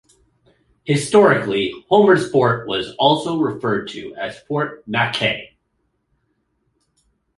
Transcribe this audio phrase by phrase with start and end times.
[0.83, 5.55] Historically, Homer's Fort was also referred to as Fort MacKay.